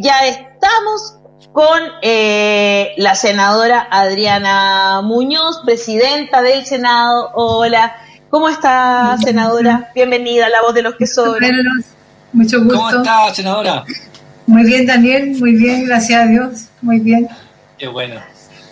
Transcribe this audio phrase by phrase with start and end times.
[0.00, 1.16] ya estamos
[1.52, 7.30] con eh, la senadora Adriana Muñoz, presidenta del Senado.
[7.34, 7.96] Hola,
[8.30, 9.90] ¿cómo está, senadora?
[9.94, 11.52] Bienvenida a la voz de los que sobran.
[12.32, 12.78] Mucho gusto.
[12.78, 13.84] ¿Cómo está, senadora?
[14.46, 17.28] Muy bien, Daniel, muy bien, gracias a Dios, muy bien.
[17.76, 18.20] Qué bueno.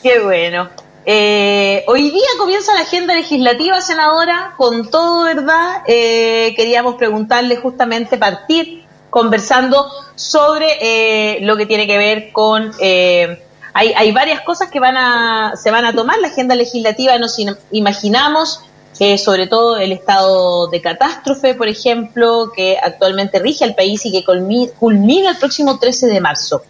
[0.02, 0.68] Qué bueno.
[1.04, 5.82] Eh, hoy día comienza la agenda legislativa, senadora, con todo, ¿verdad?
[5.86, 12.72] Eh, queríamos preguntarle justamente, partir conversando sobre eh, lo que tiene que ver con...
[12.80, 13.42] Eh,
[13.72, 16.18] hay, hay, varias cosas que van a, se van a tomar.
[16.18, 17.36] La agenda legislativa nos
[17.70, 18.60] imaginamos,
[18.98, 24.12] eh, sobre todo el estado de catástrofe, por ejemplo, que actualmente rige al país y
[24.12, 26.62] que culmina el próximo 13 de marzo.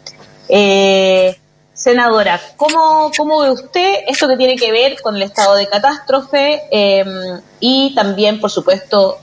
[1.73, 6.63] senadora, ¿cómo, ¿cómo ve usted esto que tiene que ver con el estado de catástrofe
[7.61, 9.19] y también, por supuesto,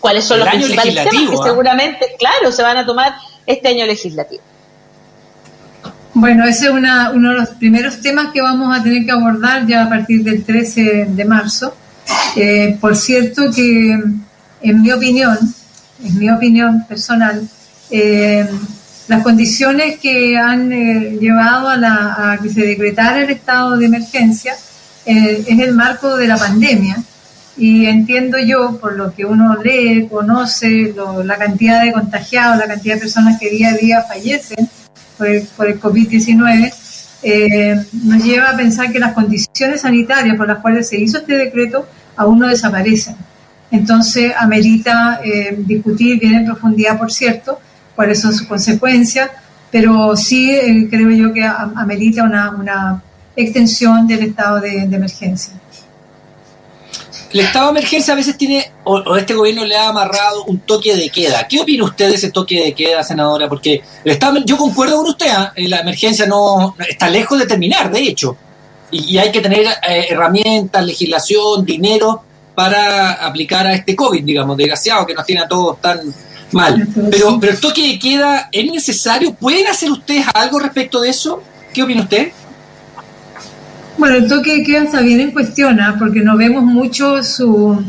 [0.00, 1.44] cuáles son los principales temas que ¿ah?
[1.44, 3.14] seguramente, claro, se van a tomar
[3.46, 4.42] este año legislativo.
[6.14, 9.66] Bueno, ese es una, uno de los primeros temas que vamos a tener que abordar
[9.66, 11.74] ya a partir del 13 de marzo.
[12.34, 13.92] Eh, por cierto que,
[14.62, 15.38] en mi opinión,
[16.04, 17.48] en mi opinión personal,
[17.90, 18.48] eh,
[19.06, 23.86] las condiciones que han eh, llevado a, la, a, que se decretara el estado de
[23.86, 24.54] emergencia
[25.04, 27.02] es el marco de la pandemia
[27.56, 32.94] y entiendo yo, por lo que uno lee, conoce, la cantidad de contagiados, la cantidad
[32.94, 34.68] de personas que día a día fallecen
[35.18, 36.72] por el, por el COVID-19,
[37.22, 41.36] eh, nos lleva a pensar que las condiciones sanitarias por las cuales se hizo este
[41.36, 43.16] decreto aún no desaparecen.
[43.70, 47.60] Entonces, amerita eh, discutir bien en profundidad, por cierto,
[47.94, 49.30] cuáles son sus consecuencias,
[49.70, 53.02] pero sí eh, creo yo que amerita una, una
[53.36, 55.54] extensión del estado de emergencia
[57.32, 60.96] el estado de emergencia a veces tiene, o, este gobierno le ha amarrado un toque
[60.96, 61.46] de queda.
[61.48, 63.48] ¿Qué opina usted de ese toque de queda, senadora?
[63.48, 65.68] Porque el estado, yo concuerdo con usted, ¿eh?
[65.68, 68.36] la emergencia no está lejos de terminar, de hecho,
[68.90, 75.06] y, hay que tener eh, herramientas, legislación, dinero para aplicar a este COVID, digamos, desgraciado,
[75.06, 76.00] que nos tiene a todos tan
[76.50, 76.88] mal.
[77.10, 79.32] Pero, pero el toque de queda es necesario.
[79.34, 81.40] ¿Pueden hacer ustedes algo respecto de eso?
[81.72, 82.32] ¿Qué opina usted?
[84.00, 85.94] Bueno, el toque de queda está bien en cuestión, ¿ah?
[85.98, 87.84] porque no vemos mucho su,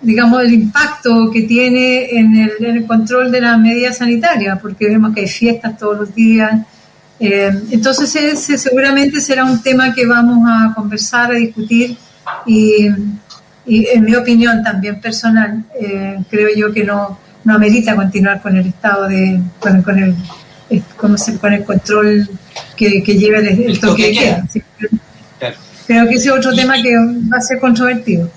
[0.00, 5.22] digamos, el impacto que tiene en el, control de las medidas sanitarias, porque vemos que
[5.22, 6.64] hay fiestas todos los días.
[7.18, 11.96] Eh, entonces, ese seguramente será un tema que vamos a conversar, a discutir
[12.46, 12.86] y,
[13.66, 18.68] en mi opinión también personal, eh, creo yo que no, no amerita continuar con el
[18.68, 20.14] estado de, con, con el,
[21.40, 22.30] con el control
[22.76, 24.44] que, que lleva el, toque de queda.
[25.86, 26.92] Creo que ese es otro tema que
[27.32, 28.30] va a ser controvertido.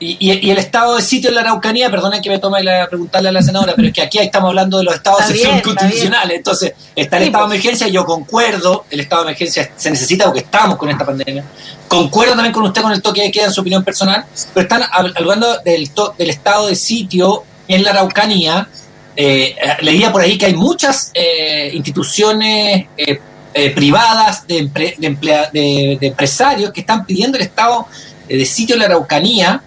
[0.00, 3.32] Y, el estado de sitio en la Araucanía, perdonen que me tome la, preguntarle a
[3.32, 6.36] la senadora, pero es que aquí estamos hablando de los estados de excepción constitucionales.
[6.36, 7.64] Entonces, está el estado de pues.
[7.64, 11.44] emergencia, yo concuerdo, el estado de emergencia se necesita porque estamos con esta pandemia.
[11.88, 14.24] Concuerdo también con usted con el toque de queda en su opinión personal,
[14.54, 18.68] pero están hablando del, del estado de sitio en la Araucanía.
[19.16, 23.20] Eh, leía por ahí que hay muchas eh, instituciones eh,
[23.58, 24.70] eh, privadas, de,
[25.52, 27.88] de, empresarios que están pidiendo el estado
[28.28, 29.60] de sitio en la Araucanía.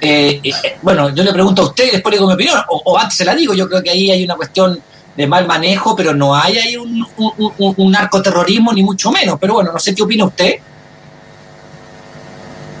[0.00, 0.52] Eh, eh,
[0.82, 3.34] bueno, yo le pregunto a usted, después le digo mi opinión, o, antes se la
[3.34, 4.78] digo, yo creo que ahí hay una cuestión
[5.16, 7.04] de mal manejo, pero no hay ahí un,
[7.58, 9.36] un, narcoterrorismo, ni mucho menos.
[9.40, 10.54] Pero bueno, no sé qué opina usted.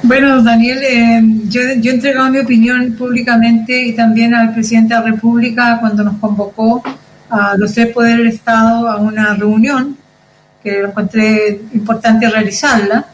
[0.04, 5.06] Bueno, Daniel, yo, yo he entregado mi opinión públicamente y también al presidente de la
[5.06, 6.80] República cuando nos convocó
[7.28, 10.03] a los tres poderes del Estado a una reunión
[10.64, 13.04] que encontré importante realizarla,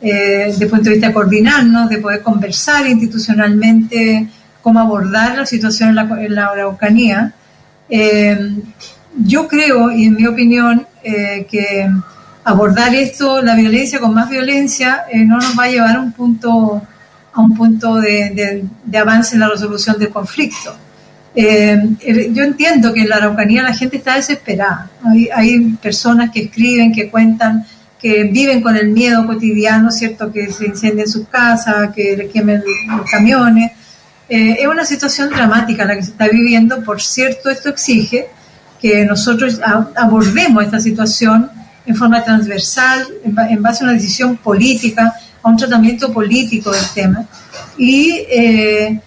[0.00, 4.28] eh, de punto de vista de coordinarnos, de poder conversar institucionalmente
[4.62, 7.34] cómo abordar la situación en la, Araucanía.
[7.90, 8.54] Eh,
[9.18, 11.90] yo creo, y en mi opinión, eh, que
[12.44, 16.12] abordar esto, la violencia con más violencia, eh, no nos va a llevar a un
[16.12, 16.82] punto,
[17.32, 18.64] a un punto de
[18.98, 20.74] avance en la resolución del conflicto.
[21.34, 24.90] Eh, yo entiendo que en la Araucanía la gente está desesperada.
[25.34, 27.64] Hay, personas que escriben, que cuentan,
[27.98, 30.32] que viven con el miedo cotidiano, ¿cierto?
[30.32, 32.62] Que se incendien sus casas, que le quemen
[32.96, 33.72] los camiones.
[34.28, 36.82] Eh, es una situación dramática la que se está viviendo.
[36.82, 38.26] Por cierto, esto exige
[38.80, 39.60] que nosotros
[39.94, 41.50] abordemos esta situación
[41.86, 47.24] en forma transversal, en, base a una decisión política, a un tratamiento político del tema.
[47.76, 49.00] Y eh,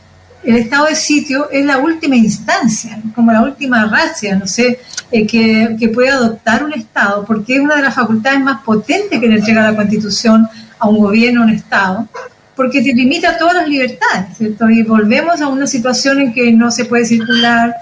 [0.46, 4.80] el estado de sitio es la última instancia, como la última racia, no sé,
[5.12, 9.28] eh, que, puede adoptar un Estado, porque es una de las facultades más potentes que
[9.28, 10.48] le entrega la Constitución
[10.78, 12.08] a un gobierno, a un Estado,
[12.56, 14.70] porque te limita todas las libertades, ¿cierto?
[14.70, 17.74] Y volvemos a una situación en que no se puede circular,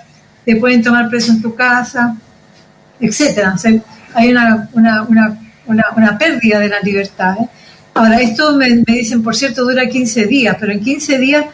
[0.45, 2.15] te pueden tomar preso en tu casa,
[2.99, 3.55] etcétera.
[4.13, 5.37] hay una, una, una,
[5.95, 7.35] una, pérdida de la libertad.
[7.39, 7.47] ¿eh?
[7.93, 11.45] Ahora, esto me, me, dicen, por cierto, dura 15 días, pero en 15 días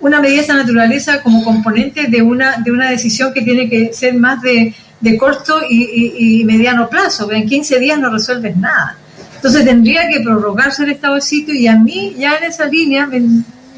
[0.00, 3.92] una medida de esa naturaleza como componente de una, de una decisión que tiene que
[3.92, 8.96] ser más de, de corto y, y, mediano plazo, en 15 días no resuelves nada.
[9.36, 13.06] Entonces tendría que prorrogarse el estado de sitio y a mí ya en esa línea
[13.06, 13.20] me,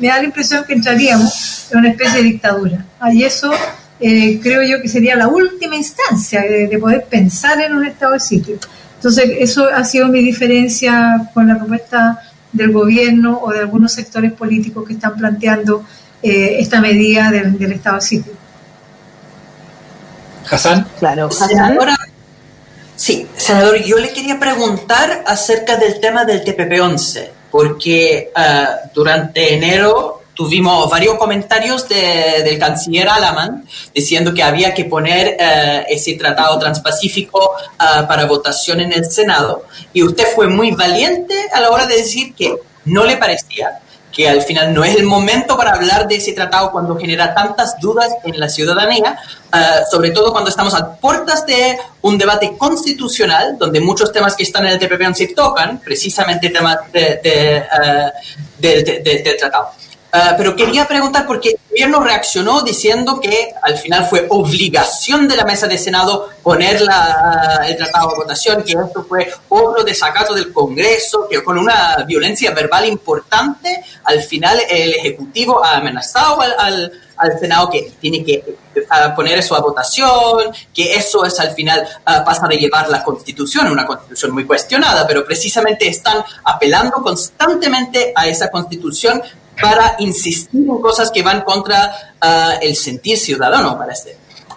[0.01, 2.85] da la impresión que entraríamos en una especie de dictadura.
[3.01, 3.51] Ah, y eso
[4.01, 8.21] eh, creo yo que sería la última instancia de, poder pensar en un estado de
[8.21, 8.59] sitio.
[8.97, 12.21] Entonces eso ha sido mi diferencia con la propuesta
[12.53, 15.85] del gobierno o de algunos sectores políticos que están planteando
[16.23, 18.33] eh, esta medida del, del estado de sitio.
[20.51, 20.87] Hassan.
[20.99, 21.97] Claro, Senadora,
[22.97, 30.23] sí, senador, yo le quería preguntar acerca del tema del TPP-11, porque ah, durante enero
[30.35, 37.51] tuvimos varios comentarios del canciller Alaman diciendo que había que poner eh, ese tratado transpacífico
[37.79, 39.65] ah, para votación en el Senado.
[39.93, 42.55] Y usted fue muy valiente a la hora de decir que
[42.85, 43.81] no le parecía
[44.13, 47.79] que al final no es el momento para hablar de ese tratado cuando genera tantas
[47.81, 49.19] dudas en la ciudadanía,
[49.53, 54.43] ah, sobre todo cuando estamos a puertas de un debate constitucional, donde muchos temas que
[54.43, 58.13] están en el TPP se tocan, precisamente temas de, ah,
[58.59, 59.71] del tratado.
[60.11, 65.37] Ah, pero quería preguntar porque el gobierno reaccionó diciendo que al final fue obligación de
[65.37, 70.33] la mesa de Senado poner la, el tratado a votación, que esto fue otro desacato
[70.33, 76.91] del Congreso, que con una violencia verbal importante, al final el Ejecutivo ha amenazado al,
[77.17, 78.57] al, Senado que tiene que
[79.15, 83.67] poner eso a votación, que eso es al final uh, pasa de llevar la Constitución,
[83.67, 89.21] una Constitución muy cuestionada, pero precisamente están apelando constantemente a esa Constitución
[89.61, 94.17] para insistir en cosas que van contra ah, el sentir ciudadano, parece.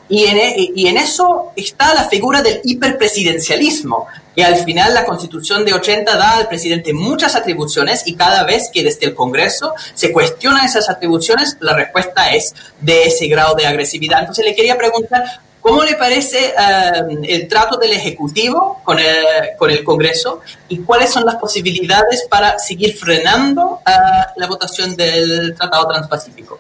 [0.10, 5.06] Y en, e, y en eso está la figura del hiperpresidencialismo, que al final la
[5.06, 9.74] constitución de 80 da al presidente muchas atribuciones y cada vez que desde el Congreso
[9.94, 14.20] se cuestionan esas atribuciones, la respuesta es de ese grado de agresividad.
[14.20, 15.24] Entonces le quería preguntar,
[15.62, 21.12] ¿Cómo le parece eh, el trato del Ejecutivo con el, con el, Congreso y cuáles
[21.12, 23.92] son las posibilidades para seguir frenando eh,
[24.38, 26.60] la votación del Tratado Transpacífico?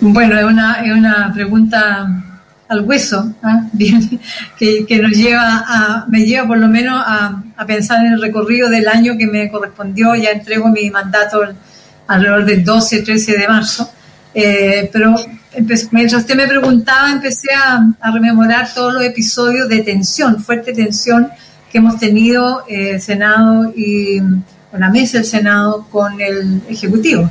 [0.00, 2.08] Bueno, es una, es una pregunta
[2.68, 3.62] al hueso, ¿ah?
[4.58, 8.22] que, que, nos lleva a, me lleva por lo menos a, a, pensar en el
[8.22, 11.42] recorrido del año que me correspondió, ya entrego mi mandato
[12.06, 13.90] alrededor del 12, 13 de marzo,
[14.40, 15.16] eh, pero
[15.90, 21.28] mientras usted me preguntaba, empecé a, rememorar todos los episodios de tensión, fuerte tensión
[21.72, 24.20] que hemos tenido eh, Senado y
[24.72, 27.28] la mesa del Senado con el Ejecutivo.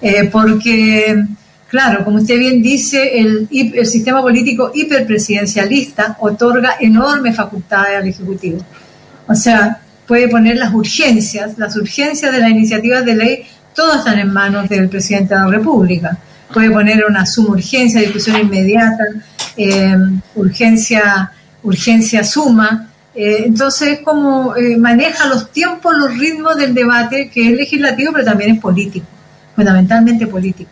[0.00, 1.26] Eh, porque,
[1.68, 8.60] claro, como usted bien dice, el, el sistema político hiperpresidencialista otorga enormes facultades al Ejecutivo.
[9.28, 13.42] O sea, puede poner las urgencias, las urgencias de las iniciativas de ley,
[13.74, 16.18] todas están en manos del presidente de la República
[16.52, 19.04] puede poner una suma urgencia, discusión inmediata,
[19.56, 19.96] eh,
[20.34, 21.32] urgencia,
[21.62, 22.88] urgencia suma.
[23.14, 28.24] Eh, entonces, como eh, maneja los tiempos, los ritmos del debate, que es legislativo, pero
[28.24, 29.06] también es político,
[29.54, 30.70] fundamentalmente político.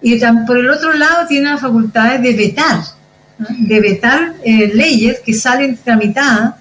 [0.00, 2.80] Y por el otro lado, tiene las facultades de vetar,
[3.38, 6.54] de vetar leyes que salen tramitadas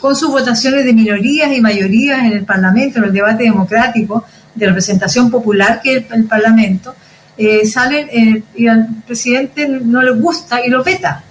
[0.00, 4.66] con sus votaciones de minorías y mayorías en el Parlamento, en el debate democrático de
[4.66, 6.96] representación popular que es el Parlamento,
[7.42, 11.24] eh, salen eh, y al presidente no le gusta y lo peta.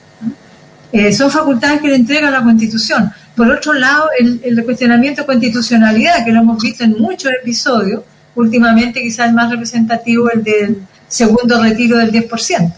[0.92, 3.12] Eh, son facultades que le entrega la Constitución.
[3.36, 8.02] Por otro lado, el, el, cuestionamiento de constitucionalidad, que lo hemos visto en muchos episodios,
[8.34, 12.74] últimamente quizás el más representativo, el del segundo retiro del 10%.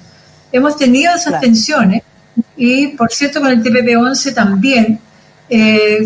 [0.51, 2.01] Hemos tenido esas tensiones
[2.57, 4.99] y, por cierto, con el TPP-11 también,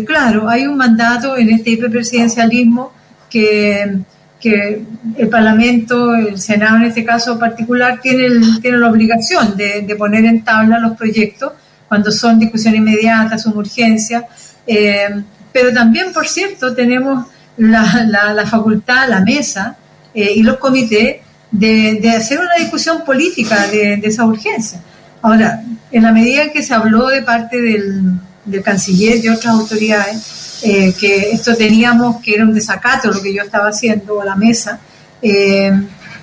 [0.06, 2.92] claro, hay un mandato en este hiperpresidencialismo
[3.28, 3.98] que
[4.40, 4.82] que
[5.16, 8.28] el Parlamento, el Senado en este caso particular, tiene,
[8.60, 11.52] tiene la obligación de, poner en tabla los proyectos
[11.88, 14.24] cuando son discusión inmediata, son urgencias,
[14.66, 15.08] eh,
[15.52, 17.26] pero también, por cierto, tenemos
[17.56, 19.76] la, la, facultad, la mesa
[20.12, 21.16] eh, y los comités
[21.50, 24.80] de, de, hacer una discusión política de, de, esa urgencia.
[25.22, 28.02] Ahora, en la medida en que se habló de parte del,
[28.44, 33.22] del canciller y de otras autoridades, eh, que esto teníamos, que era un desacato lo
[33.22, 34.80] que yo estaba haciendo a la mesa.
[35.20, 35.70] Eh,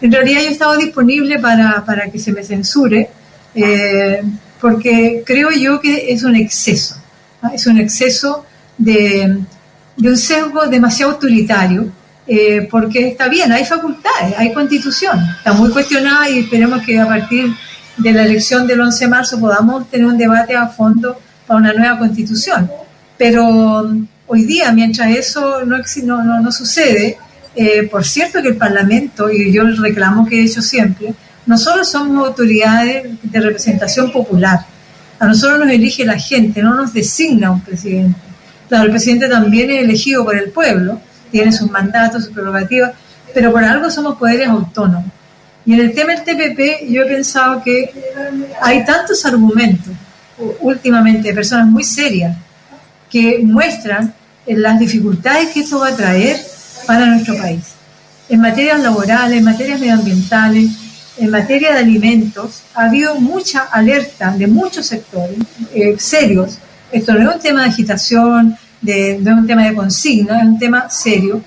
[0.02, 3.10] en realidad yo estaba disponible para, para que se me censure,
[3.56, 4.24] eh,
[4.60, 6.96] porque creo yo que es un exceso,
[7.54, 8.46] es un exceso
[8.78, 9.40] de,
[9.98, 11.92] de, un sesgo demasiado autoritario,
[12.72, 17.54] porque está bien, hay facultades, hay constitución, está muy cuestionada y esperemos que a partir
[17.98, 21.74] de la elección del 11 de marzo podamos tener un debate a fondo para una
[21.74, 22.70] nueva constitución.
[23.18, 23.88] Pero
[24.28, 27.18] hoy día, mientras eso no, no, no, sucede,
[27.56, 31.14] eh, por cierto que el Parlamento, y yo el reclamo que he hecho siempre,
[31.46, 34.60] nosotros somos autoridades de representación popular.
[35.20, 38.20] A nosotros nos elige la gente, no nos designa un presidente.
[38.70, 41.00] Claro, el presidente también es elegido por el pueblo,
[41.32, 42.94] tiene sus mandatos, sus prerrogativas,
[43.34, 45.12] pero por algo somos poderes autónomos.
[45.66, 47.90] Y en el tema del TPP yo he pensado que
[48.62, 49.94] hay tantos argumentos
[50.62, 52.36] últimamente de personas muy serias
[53.14, 54.14] que muestran
[54.48, 56.36] las dificultades que esto va a traer
[56.86, 57.64] para nuestro país.
[58.28, 60.72] En materias laborales, en materias medioambientales,
[61.18, 65.38] en materia de alimentos, ha habido mucha alerta de muchos sectores
[65.74, 66.58] eh, serios.
[66.92, 70.46] Esto no es un tema de agitación, de, no es un tema de consigna, es
[70.46, 71.42] un tema serio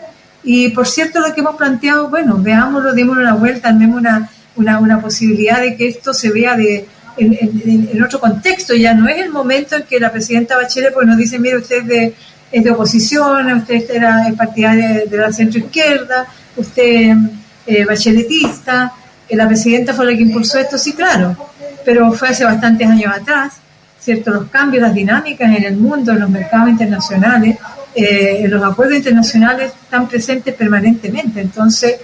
[0.49, 4.78] y por cierto, lo que hemos planteado, bueno, veámoslo, démosle una vuelta, demos una, una,
[4.78, 6.87] una, posibilidad de que esto se vea de,
[7.18, 8.75] en, otro contexto.
[8.75, 11.78] Ya no es el momento en que la presidenta Bachelet pues, nos dice, mire, usted
[11.78, 12.14] es de,
[12.52, 17.16] es de oposición, usted era partidaria de, la centro izquierda, usted
[17.66, 18.92] eh, bacheletista,
[19.28, 21.37] que la presidenta fue la que impulsó esto, sí, claro,
[21.85, 23.54] pero fue hace bastantes años atrás,
[23.99, 24.30] ¿cierto?
[24.30, 27.56] Los cambios, las dinámicas en el mundo, en los mercados internacionales,
[27.94, 31.40] eh, los acuerdos internacionales están presentes permanentemente.
[31.40, 31.96] Entonces,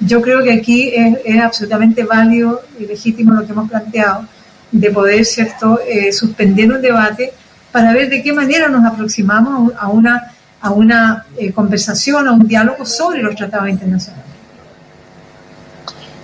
[0.00, 4.26] yo creo que aquí es, absolutamente válido y legítimo lo que hemos planteado
[4.70, 7.32] de poder, ¿cierto?, eh, suspender un debate
[7.72, 12.46] para ver de qué manera nos aproximamos a una, a una eh, conversación, a un
[12.46, 14.24] diálogo sobre los tratados internacionales.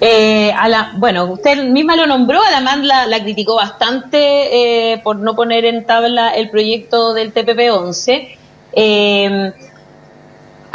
[0.01, 5.85] la, bueno, usted misma lo nombró, además la, la criticó bastante por no poner en
[5.85, 8.37] tabla el proyecto del TPP-11.
[8.77, 9.53] Eh,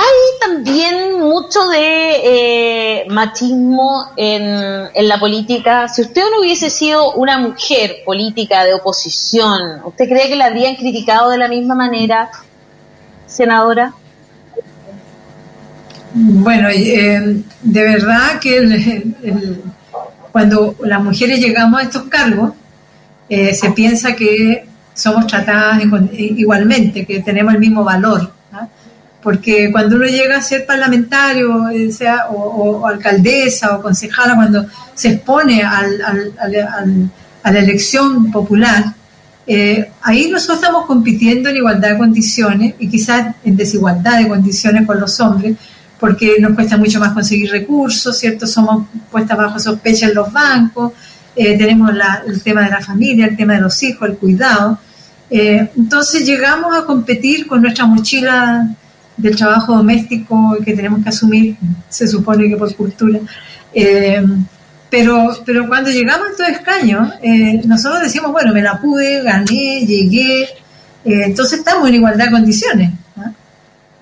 [0.10, 5.88] hay también mucho de eh, machismo en, la política.
[5.88, 10.76] Si usted no hubiese sido una mujer política de oposición, ¿usted cree que la habrían
[10.76, 12.30] criticado de la misma manera,
[13.28, 13.94] senadora?
[16.14, 19.04] Bueno, eh, de verdad que
[20.32, 22.54] cuando las mujeres llegamos a estos cargos,
[23.30, 28.39] se piensa que somos tratadas igualmente, que tenemos el mismo valor.
[29.22, 35.10] Porque cuando uno llega a ser parlamentario, eh, sea, o, alcaldesa o concejala, cuando se
[35.10, 36.02] expone al,
[37.44, 38.94] a la elección popular,
[39.52, 44.86] eh, ahí nosotros estamos compitiendo en igualdad de condiciones y quizás en desigualdad de condiciones
[44.86, 45.58] con los hombres,
[46.00, 48.46] porque nos cuesta mucho más conseguir recursos, ¿cierto?
[48.46, 50.94] Somos puestas bajo sospecha en los bancos,
[51.36, 51.92] eh, tenemos
[52.28, 54.78] el tema de la familia, el tema de los hijos, el cuidado.
[55.32, 58.70] Eh, entonces llegamos a competir con nuestra mochila
[59.20, 61.56] del trabajo doméstico que tenemos que asumir,
[61.90, 63.20] se supone que por cultura.
[63.74, 64.24] Eh,
[64.90, 69.86] pero, pero cuando llegamos a estos escaños, eh, nosotros decimos, bueno, me la pude, gané,
[69.86, 70.48] llegué,
[71.06, 72.92] entonces estamos en igualdad de condiciones.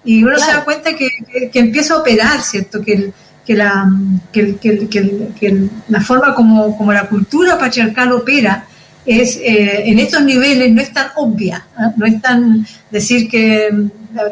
[0.05, 1.09] Y uno se da cuenta que,
[1.51, 2.81] que, empieza a operar, ¿cierto?
[2.81, 3.11] Que,
[3.45, 3.91] que, la,
[4.31, 8.65] que, que, la forma como, como la cultura patriarcal opera
[9.07, 13.69] es eh, en estos niveles no es tan obvia, no es tan decir que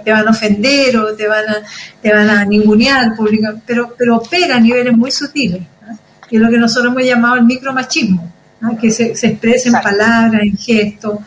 [0.04, 1.56] te van a ofender o te van a,
[2.01, 5.96] te van a ningunear público, pero, pero opera a niveles muy sutiles, ¿ah?
[6.30, 8.72] que es lo que nosotros hemos llamado el micromachismo, ¿ah?
[8.80, 11.20] que se, se, expresa en palabras, en gestos,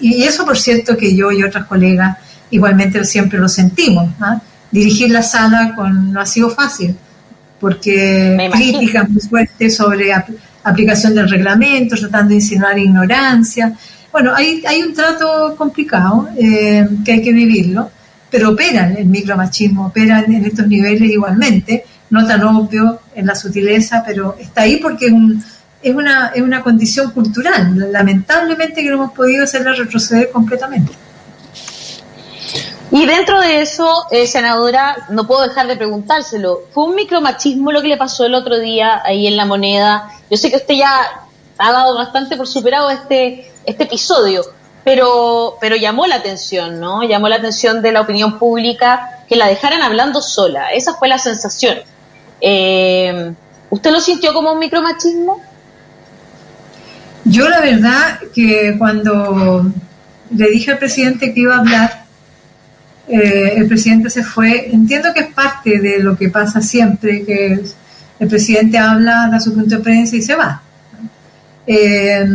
[0.00, 2.18] y eso por cierto que yo y otras colegas
[2.50, 4.10] igualmente siempre lo sentimos.
[4.70, 6.94] Dirigir la sala con, no ha sido fácil,
[7.58, 10.12] porque críticas muy fuertes sobre
[10.62, 13.72] aplicación del reglamento, tratando de insinuar ignorancia.
[14.12, 17.90] Bueno, hay, hay un trato complicado eh, que hay que vivirlo,
[18.30, 24.02] pero operan el micromachismo, operan en estos niveles igualmente, no tan obvio en la sutileza,
[24.04, 25.12] pero está ahí porque es,
[25.82, 30.92] es, una, es una condición cultural, lamentablemente que no hemos podido hacerla retroceder completamente.
[32.92, 36.62] Y dentro de eso, eh, senadora, no puedo dejar de preguntárselo.
[36.72, 40.10] ¿Fue un micromachismo lo que le pasó el otro día ahí en la moneda?
[40.28, 40.90] Yo sé que usted ya
[41.56, 44.44] ha dado bastante por superado este, este episodio,
[44.84, 47.02] pero, pero llamó la atención, ¿no?
[47.02, 50.68] Llamó la atención de la opinión pública que la dejaran hablando sola.
[50.72, 51.78] Esa fue la sensación.
[52.40, 53.32] Eh,
[53.68, 55.40] ¿Usted lo sintió como un micromachismo?
[57.24, 59.70] Yo la verdad que cuando
[60.34, 62.04] le dije al presidente que iba a hablar,
[63.06, 64.70] eh, el presidente se fue.
[64.72, 67.60] Entiendo que es parte de lo que pasa siempre, que
[68.18, 70.62] el presidente habla, da su punto de prensa y se va.
[71.66, 72.26] Eh,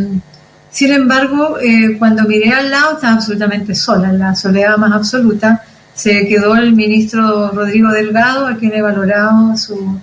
[0.75, 5.63] sin embargo, eh, cuando miré al lado estaba absolutamente sola, en la soledad más absoluta.
[5.94, 10.01] Se quedó el ministro Rodrigo Delgado, a quien he valorado su,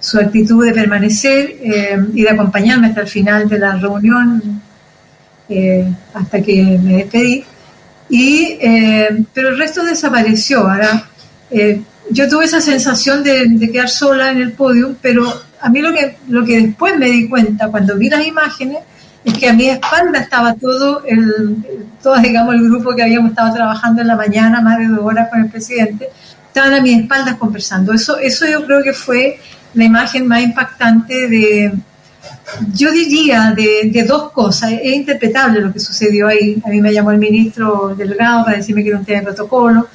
[0.00, 4.62] su actitud de permanecer eh, y de acompañarme hasta el final de la reunión,
[5.50, 7.44] eh, hasta que me despedí.
[8.08, 8.56] Y,
[9.34, 10.60] pero el resto desapareció.
[10.60, 11.06] Ahora,
[12.10, 15.92] yo tuve esa sensación de, de, quedar sola en el podio, pero a mí lo
[15.92, 18.78] que, lo que después me di cuenta cuando vi las imágenes
[19.24, 21.56] es que a mi espalda estaba todo el,
[22.02, 25.30] todo, digamos, el grupo que habíamos estado trabajando en la mañana, más de dos horas
[25.30, 26.10] con el presidente,
[26.46, 27.92] estaban a mi espalda conversando.
[27.92, 29.38] Eso, eso yo creo que fue
[29.72, 31.72] la imagen más impactante de,
[32.74, 34.72] yo diría, de, de, dos cosas.
[34.72, 36.62] Es interpretable lo que sucedió ahí.
[36.64, 39.88] A mí me llamó el ministro Delgado para decirme que era un tema de protocolo.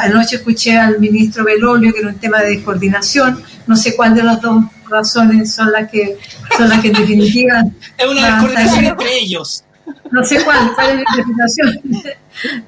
[0.00, 3.42] Anoche escuché al ministro Belolio que era un tema de coordinación.
[3.66, 6.18] No sé cuál de las dos razones son las que
[6.56, 7.62] son las que en definitiva
[7.98, 9.64] es una descoordinación entre ellos.
[10.10, 11.80] No sé cuál, cuál es la interpretación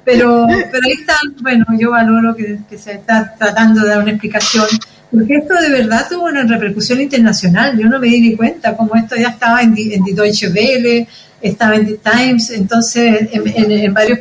[0.05, 1.15] pero pero ahí está.
[1.41, 4.67] Bueno yo valoro que, se está tratando de dar una explicación
[5.11, 7.77] porque esto de verdad tuvo una repercusión internacional.
[7.77, 11.07] Yo no me di ni cuenta como esto ya estaba en, en Deutsche Welle
[11.41, 14.19] estaba en The Times entonces en, varios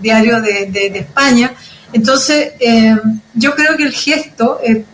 [0.00, 1.52] diarios de, de, España.
[1.92, 2.96] Entonces eh,
[3.34, 4.84] yo creo que el gesto eh,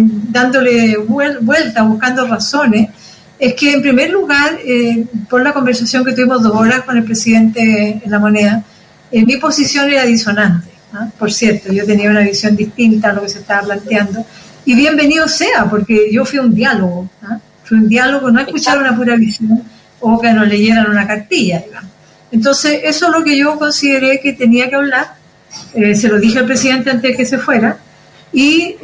[0.00, 2.88] dándole vuelta, buscando razones,
[3.38, 7.02] es que en primer lugar, eh, por la conversación que tuvimos dos horas con el
[7.04, 8.62] presidente en la moneda,
[9.10, 10.70] eh, mi posición era disonante.
[10.94, 11.08] ¿ah?
[11.18, 14.24] Por cierto, yo tenía una visión distinta a lo que se estaba planteando.
[14.64, 17.10] Y bienvenido sea, porque yo fui un diálogo.
[17.22, 17.38] ¿ah?
[17.64, 19.62] Fui un diálogo, no escuchar una pura visión
[19.98, 21.64] o que nos leyeran una cartilla,
[22.30, 25.14] Entonces, eso es lo que yo consideré que tenía que hablar.
[25.74, 27.76] Eh, se lo dije al presidente antes de que se fuera.
[28.32, 28.76] Y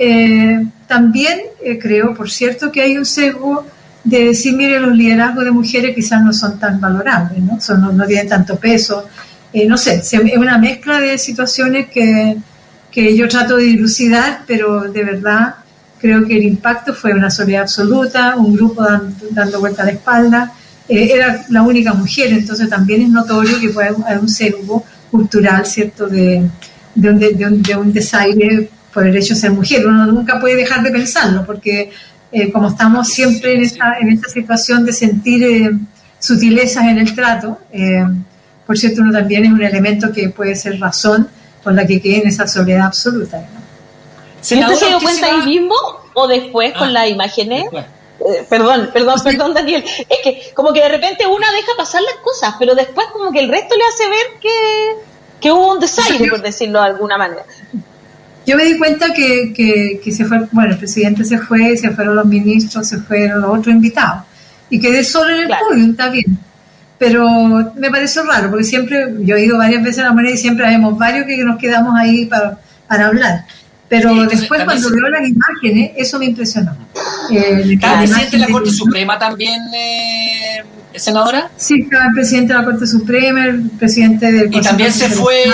[0.88, 3.64] también eh, creo, por cierto, que hay un sesgo
[4.02, 8.06] de decir, mire, los liderazgos de mujeres quizás no son tan valorables, no, son, no,
[8.06, 9.06] tienen tanto peso.
[9.52, 12.36] Eh, no sé, es una mezcla de situaciones que,
[12.90, 15.56] que yo trato de dilucidar, pero de verdad
[16.00, 18.82] creo que el impacto fue una soledad absoluta, un grupo
[19.30, 20.52] dando, vuelta a la espalda.
[20.88, 25.66] Eh, era la única mujer, entonces también es notorio que puede haber un sesgo cultural,
[25.66, 26.48] ¿cierto?, de,
[26.94, 29.86] de, un, de, un, de un desaire por el hecho de ser mujer.
[29.86, 31.90] Uno nunca puede dejar de pensarlo, porque
[32.32, 35.70] eh, como estamos siempre en esta, en esta situación de sentir eh,
[36.18, 38.04] sutilezas en el trato, eh,
[38.66, 41.28] por cierto, uno también es un elemento que puede ser razón
[41.62, 43.42] por la que quede en esa soledad absoluta.
[44.40, 44.66] ¿Se dio
[45.00, 45.74] cuenta ahí mismo
[46.14, 47.64] o después con ah, las imágenes?
[48.48, 49.84] perdón, perdón, perdón, Daniel.
[49.84, 53.40] Es que como que de repente una deja pasar las cosas, pero después como que
[53.40, 54.96] el resto le hace ver que,
[55.40, 57.44] que hubo un desaire, por decirlo de alguna manera
[58.48, 59.52] yo me di cuenta que,
[60.02, 63.58] que, se fue, bueno, el presidente se fue, se fueron los ministros, se fueron los
[63.58, 64.24] otros invitados.
[64.70, 66.38] Y quedé solo en el podio, está bien.
[66.96, 67.28] Pero
[67.76, 70.66] me pareció raro, porque siempre, yo he ido varias veces a la moneda y siempre
[70.66, 72.58] vemos varios que nos quedamos ahí para,
[72.88, 73.44] para hablar.
[73.86, 76.74] Pero después cuando veo las imágenes, eso me impresionó.
[77.30, 81.50] Eh, ¿Está el presidente de la Corte Suprema también, eh, senadora?
[81.58, 84.54] Sí, estaba el presidente de la Corte Suprema, el presidente del...
[84.54, 85.44] Y también se fue...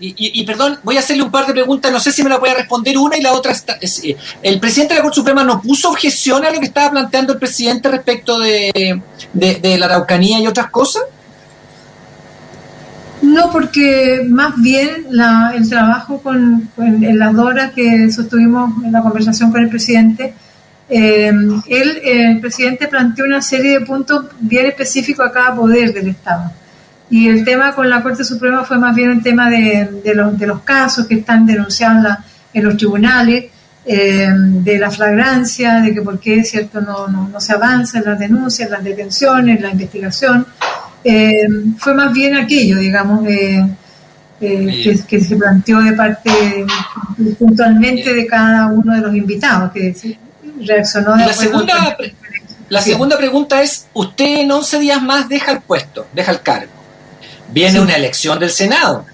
[0.00, 2.54] Y, perdón, voy a hacerle un par de preguntas, no sé si me la puede
[2.54, 3.52] responder una y la otra.
[3.52, 6.90] Está, eh, ¿El presidente de la Corte Suprema no puso objeción a lo que estaba
[6.90, 9.00] planteando el presidente respecto de,
[9.32, 11.04] la Araucanía y otras cosas?
[13.22, 15.06] No, porque más bien
[15.54, 20.34] el trabajo con, en las horas que sostuvimos en la conversación con el presidente,
[20.88, 21.32] eh,
[21.68, 26.50] él, el presidente planteó una serie de puntos bien específicos a cada poder del Estado
[27.10, 30.38] y el tema con la Corte Suprema fue más bien el tema de, de, los,
[30.38, 32.16] de los casos que están denunciados
[32.52, 33.46] en, los tribunales,
[33.86, 38.18] eh, de la flagrancia, de que por qué cierto no, no, se avanza en las
[38.18, 40.46] denuncias, las detenciones, la investigación.
[41.02, 41.46] Eh,
[41.78, 43.62] fue más bien aquello, digamos, eh,
[44.40, 46.30] que, que, se planteó de parte
[47.38, 49.94] puntualmente de cada uno de los invitados, que
[50.66, 51.96] reaccionó de la segunda,
[52.70, 56.83] la segunda pregunta es, usted en 11 días más deja el puesto, deja el cargo
[57.48, 59.04] viene una elección del Senado.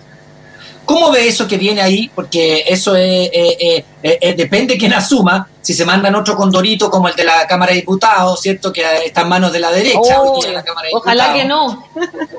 [0.91, 2.11] ¿Cómo ve eso que viene ahí?
[2.13, 5.47] Porque eso depende de quién asuma.
[5.61, 8.73] Si se mandan otro condorito como el de la Cámara de Diputados, ¿cierto?
[8.73, 10.21] Que está en manos de la derecha.
[10.93, 11.87] ojalá que no.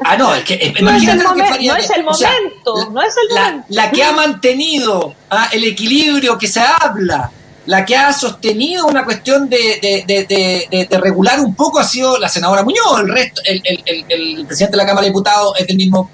[0.04, 2.90] Ah, no, es que no es el, momento, no es el momento.
[2.92, 7.32] no es el la, la, que ha mantenido ah, el equilibrio que se habla,
[7.66, 12.64] la que ha sostenido una cuestión de, de, regular un poco ha sido la senadora
[12.64, 13.00] Muñoz.
[13.00, 16.10] El resto, el, el, el, presidente de la Cámara de Diputados es del mismo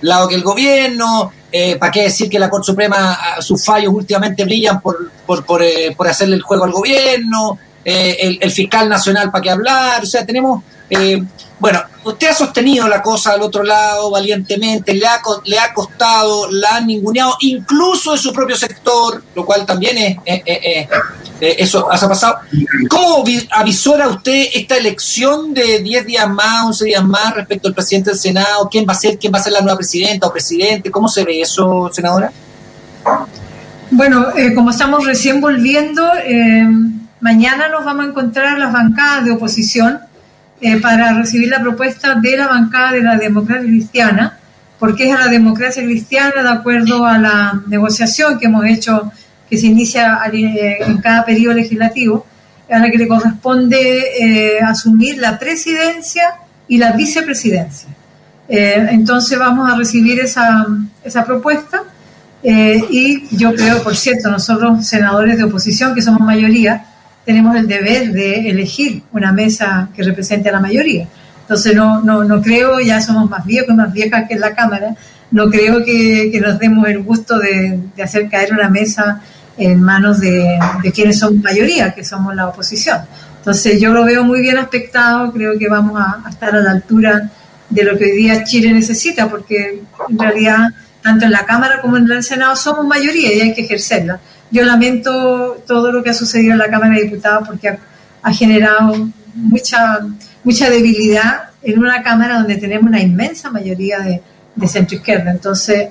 [0.00, 1.32] lado que el gobierno.
[1.52, 5.62] Eh, ¿Para qué decir que la Corte Suprema, sus fallos últimamente brillan por, por, por,
[5.62, 7.58] eh, por hacerle el juego al gobierno?
[7.86, 10.62] El, el, fiscal nacional para qué hablar, o sea, tenemos
[11.58, 16.50] bueno, usted ha sostenido la cosa al otro lado valientemente, le ha, le ha costado,
[16.50, 20.88] la han ninguneado, incluso en su propio sector, lo cual también es, eh,
[21.40, 22.40] eso ha pasado.
[22.90, 28.10] ¿Cómo avisora usted esta elección de 10 días más, 11 días más respecto al presidente
[28.10, 28.68] del Senado?
[28.70, 30.90] ¿Quién va a ser, quién va a ser la nueva presidenta o presidente?
[30.90, 32.30] ¿Cómo se ve eso, senadora?
[33.90, 36.66] Bueno, eh, como estamos recién volviendo, eh,
[37.20, 40.00] mañana nos vamos a encontrar las bancadas de oposición
[40.60, 44.38] eh, para recibir la propuesta de la bancada de la democracia cristiana,
[44.78, 49.12] porque es a la democracia cristiana, de acuerdo a la negociación que hemos hecho,
[49.48, 52.26] que se inicia eh, en cada periodo legislativo,
[52.70, 57.88] a la que le corresponde eh, asumir la presidencia y la vicepresidencia.
[58.48, 60.66] entonces vamos a recibir esa,
[61.04, 61.82] esa propuesta
[62.42, 66.84] y yo creo, por cierto, nosotros senadores de oposición, que somos mayoría,
[67.26, 71.08] tenemos el deber de elegir una mesa que represente a la mayoría.
[71.40, 74.94] Entonces no, no, no creo, ya somos más viejos, más viejas que en la Cámara,
[75.32, 79.20] no creo que, nos demos el gusto de, hacer caer una mesa
[79.58, 80.58] en manos de,
[80.94, 83.00] quienes son mayoría, que somos la oposición.
[83.38, 87.28] Entonces yo lo veo muy bien aspectado, creo que vamos a, estar a la altura
[87.68, 90.68] de lo que hoy día Chile necesita, porque en realidad
[91.02, 94.64] tanto en la Cámara como en el Senado somos mayoría y hay que ejercerla yo
[94.64, 97.78] lamento todo lo que ha sucedido en la Cámara de Diputados porque
[98.22, 100.00] ha, generado mucha,
[100.44, 104.22] mucha debilidad en una Cámara donde tenemos una inmensa mayoría de,
[104.54, 105.30] de centro izquierda.
[105.30, 105.88] Entonces,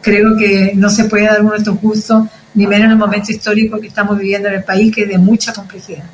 [0.00, 3.80] creo que no se puede dar uno estos gustos, ni menos en el momento histórico
[3.80, 6.04] que estamos viviendo en el país, que es de mucha complejidad.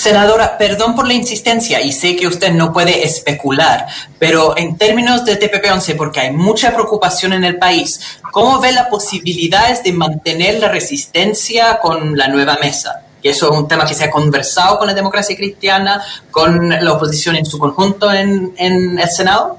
[0.00, 3.86] Senadora, perdón por la insistencia y sé que usted no puede especular,
[4.18, 8.00] pero en términos del TPP-11, porque hay mucha preocupación en el país,
[8.32, 13.02] ¿cómo ve las posibilidades de mantener la resistencia con la nueva mesa?
[13.22, 16.92] Que eso es un tema que se ha conversado con la democracia cristiana, con la
[16.94, 19.58] oposición en su conjunto en, en el Senado.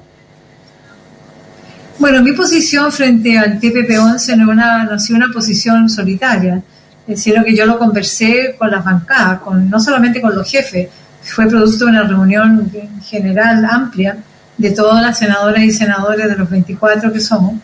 [2.00, 6.64] Bueno, mi posición frente al TPP-11 no, no ha sido una posición solitaria
[7.16, 10.88] sino que yo lo conversé con las bancadas, con, no solamente con los jefes,
[11.22, 12.72] fue producto de una reunión
[13.04, 14.18] general amplia
[14.58, 17.56] de todas las senadoras y senadores de los 24 que somos,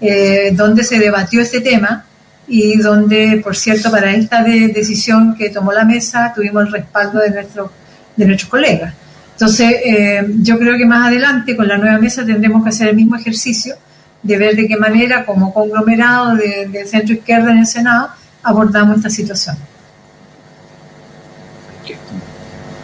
[0.00, 2.04] eh, donde se debatió este tema
[2.48, 7.30] y donde, por cierto, para esta decisión que tomó la mesa tuvimos el respaldo de,
[7.30, 7.72] nuestro,
[8.16, 8.94] de nuestros colegas.
[9.32, 12.96] Entonces, eh, yo creo que más adelante con la nueva mesa tendremos que hacer el
[12.96, 13.74] mismo ejercicio
[14.22, 18.08] de ver de qué manera, como conglomerado de, de centro izquierda en el Senado,
[18.46, 19.56] abordamos esta situación.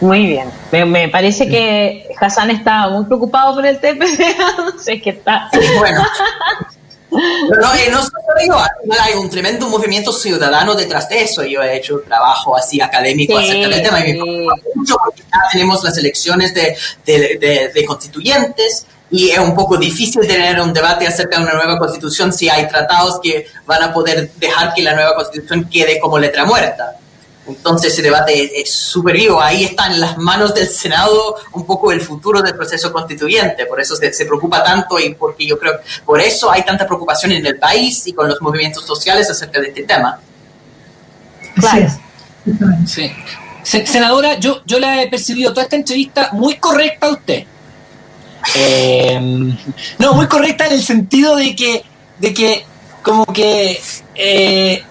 [0.01, 0.49] Muy bien.
[0.71, 4.19] Me, parece que Hassan está muy preocupado por el TPP.
[4.57, 5.49] no sé qué está.
[5.79, 6.05] Bueno.
[7.09, 11.43] No, eh, no, no, hay un tremendo movimiento ciudadano detrás de eso.
[11.45, 14.45] Yo he hecho trabajo así académico acerca del tema y me
[14.75, 20.25] mucho porque ya tenemos las elecciones de, de, de constituyentes y es un poco difícil
[20.25, 24.31] tener un debate acerca de una nueva constitución si hay tratados que van a poder
[24.37, 26.97] dejar que la nueva constitución quede como letra muerta.
[27.45, 29.39] Entonces ese debate es súper vivo.
[29.39, 33.67] Ahí está en las manos del Senado un poco el futuro del proceso constituyente.
[33.67, 36.87] Por eso se, se, preocupa tanto y porque yo creo que por eso hay tanta
[36.87, 40.19] preocupación en el país y con los movimientos sociales acerca de este tema.
[41.53, 41.87] Claro.
[42.87, 43.11] Sí.
[43.61, 47.45] Senadora, yo, yo la he percibido toda esta entrevista muy correcta a usted.
[48.55, 49.19] Eh,
[49.99, 51.83] no, muy correcta en el sentido de que,
[52.19, 52.65] de que
[53.01, 53.81] como que
[54.15, 54.83] eh,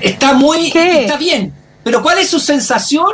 [0.00, 1.52] está muy, está bien.
[1.82, 3.08] Pero ¿cuál es su sensación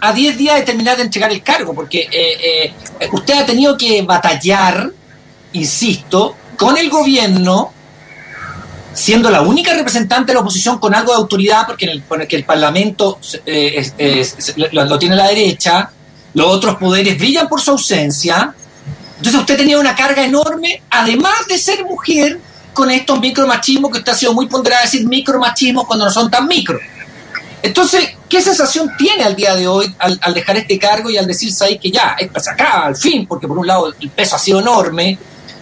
[0.00, 1.74] a 10 días de terminar de entregar el cargo?
[1.74, 2.74] Porque eh,
[3.12, 4.90] usted ha tenido que batallar,
[5.52, 7.72] insisto, con el gobierno
[8.92, 13.18] siendo la única representante de la oposición con algo de autoridad, porque, el, el Parlamento
[14.72, 15.90] lo, tiene la derecha,
[16.36, 18.54] los otros poderes brillan por su ausencia.
[19.16, 22.38] Entonces usted tenía una carga enorme, además de ser mujer,
[22.74, 26.30] con estos micromachismos que usted ha sido muy ponderado a decir micromachismos cuando no son
[26.30, 26.78] tan micro.
[27.62, 31.64] Entonces, ¿qué sensación tiene al día de hoy al, dejar este cargo y al decirse
[31.64, 33.26] ahí que ya, esto se acaba al fin?
[33.26, 35.18] Porque por un lado el peso ha sido enorme.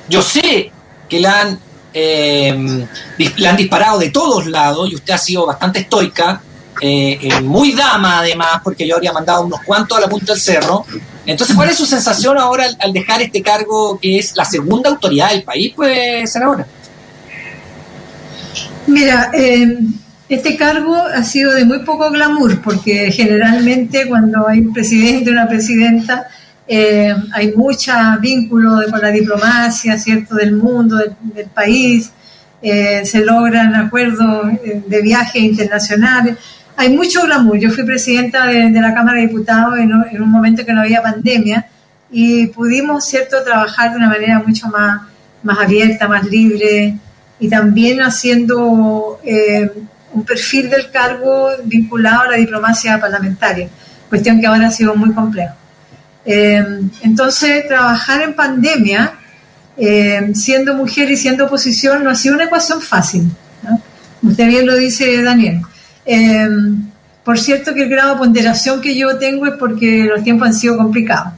[0.09, 0.73] Yo sé
[1.09, 1.61] que la han,
[1.93, 2.89] eh,
[3.37, 6.43] la han disparado de todos lados y usted ha sido bastante estoica
[6.81, 10.41] eh, eh, muy dama además, porque yo habría mandado unos cuantos a la punta del
[10.41, 10.85] cerro.
[11.27, 15.31] Entonces, ¿cuál es su sensación ahora al, dejar este cargo que es la segunda autoridad
[15.31, 16.67] del país, pues, senadora?
[18.87, 19.79] Mira, eh,
[20.29, 25.33] este cargo ha sido de muy poco glamour, porque generalmente cuando hay un presidente o
[25.33, 26.27] una presidenta,
[26.67, 32.11] hay mucho vínculo con la diplomacia, ¿cierto?, del mundo, del, país,
[32.63, 34.49] se logran acuerdos
[34.87, 36.37] de viajes internacionales
[36.77, 37.59] hay mucho glamour.
[37.59, 41.67] Yo fui presidenta de, la Cámara de Diputados en, un momento que no había pandemia
[42.11, 45.03] y pudimos, ¿cierto?, trabajar de una manera mucho más,
[45.43, 46.97] más abierta, más libre
[47.39, 49.71] y también haciendo eh,
[50.13, 53.69] un perfil del cargo vinculado a la diplomacia parlamentaria,
[54.09, 55.57] cuestión que ahora ha sido muy compleja.
[56.25, 56.65] Eh,
[57.03, 59.15] entonces, trabajar en pandemia,
[59.77, 63.29] eh, siendo mujer y siendo oposición, no ha sido una ecuación fácil.
[64.23, 65.61] Usted bien lo dice, Daniel.
[67.25, 70.55] Por cierto que el grado de ponderación que yo tengo es porque los tiempos han
[70.55, 71.33] sido complicados.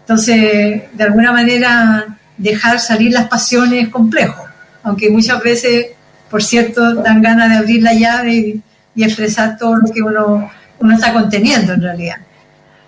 [0.00, 4.44] Entonces, de alguna manera, dejar salir las pasiones es complejo,
[4.82, 5.86] aunque muchas veces,
[6.28, 8.62] por cierto, dan ganas de abrir la llave y,
[9.02, 12.16] expresar todo lo que uno, uno está conteniendo en realidad.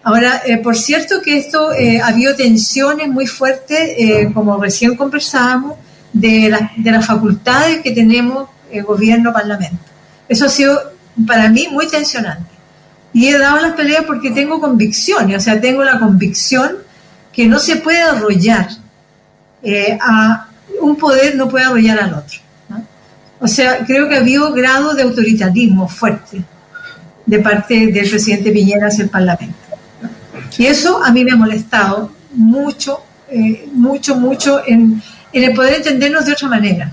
[0.03, 4.95] Ahora, eh, por cierto que esto eh, ha habido tensiones muy fuertes, eh, como recién
[4.95, 5.79] conversábamos,
[6.13, 9.85] de, de las facultades que tenemos el gobierno-parlamento.
[10.29, 10.92] Eso ha sido
[11.27, 12.51] para mí muy tensionante.
[13.13, 16.77] Y he dado las peleas porque tengo convicciones, o sea, tengo la convicción
[17.33, 18.69] que no se puede arrollar
[19.63, 20.49] eh, a
[20.81, 22.41] un poder, no puede arrollar al otro.
[23.41, 26.45] O sea, creo que ha habido grado de autoritarismo fuerte
[27.27, 29.57] de parte del presidente Piñera hacia el Parlamento.
[30.59, 35.75] Y eso a mí me ha molestado mucho, eh, mucho, mucho en, en, el poder
[35.75, 36.93] entendernos de otra manera.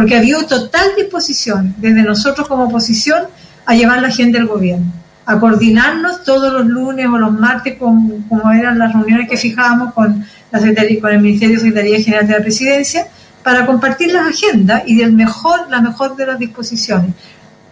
[0.00, 3.24] Porque ha habido total disposición desde nosotros como oposición
[3.66, 4.90] a llevar la agenda del gobierno
[5.26, 10.24] a coordinarnos todos los lunes o los martes, como, eran las reuniones que fijábamos con,
[10.50, 13.08] la con el Ministerio de Secretaría General de la Presidencia,
[13.42, 17.12] para compartir las agendas y del mejor, la mejor de las disposiciones.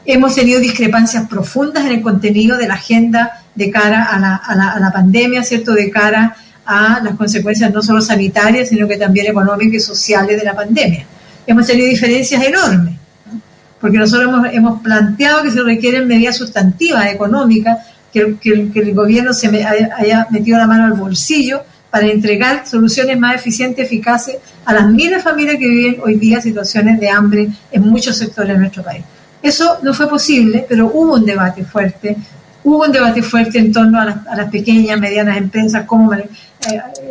[0.04, 4.54] Hemos tenido discrepancias profundas en el contenido de la agenda de cara a la, a
[4.54, 5.72] la, a la pandemia, ¿cierto?
[5.72, 6.36] De cara
[6.66, 11.06] a las consecuencias no solo sanitarias, sino que también económicas y sociales de la pandemia.
[11.48, 12.98] Hemos tenido diferencias enormes
[13.80, 17.78] porque nosotros hemos, planteado que se requieren medidas sustantivas, económicas,
[18.12, 23.36] que, que, el gobierno se haya, metido la mano al bolsillo para entregar soluciones más
[23.36, 27.82] eficientes, eficaces a las miles de familias que viven hoy día situaciones de hambre en
[27.88, 29.04] muchos sectores de nuestro país.
[29.40, 32.16] Eso no fue posible, pero hubo un debate fuerte,
[32.64, 36.26] hubo un debate fuerte en torno a las, a las pequeñas, medianas empresas, cómo eh,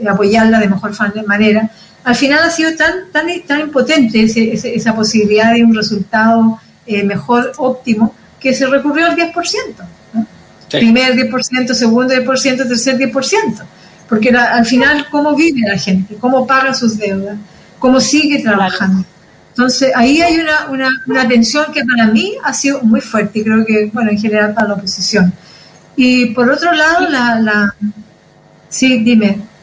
[0.08, 0.91] apoyarlas de mejor
[1.26, 1.71] manera
[2.08, 7.52] al final ha sido tan, tan, tan impotente esa posibilidad de un resultado eh, mejor,
[7.58, 9.34] óptimo, que se recurrió al 10%.
[10.72, 13.62] Primer 10%, segundo 10%, tercer 10%.
[14.08, 16.15] Porque al final, ¿cómo vive la gente?
[16.15, 17.38] ¿Cómo paga sus deudas?
[17.78, 19.04] ¿Cómo sigue trabajando?
[19.50, 23.43] Entonces, ahí hay una, una, una, tensión que para mí ha sido muy fuerte y
[23.43, 25.34] creo que, bueno, en general para la oposición.
[25.98, 27.38] Y por otro lado, la...
[27.41, 27.76] la
[28.70, 29.57] sí, dime.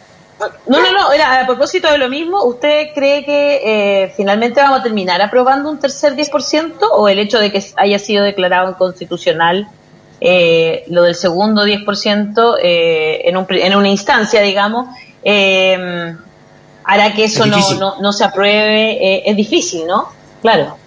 [0.66, 4.80] No, no, no, era a propósito de lo mismo, ¿usted cree que eh, finalmente vamos
[4.80, 9.68] a terminar aprobando un tercer 10% o el hecho de que haya sido declarado inconstitucional
[10.20, 14.86] eh, lo del segundo 10% eh, en, un, en una instancia, digamos,
[15.22, 16.16] eh,
[16.84, 19.28] hará que eso no, no, no, se apruebe?
[19.28, 20.08] es difícil, ¿no?
[20.40, 20.78] Claro.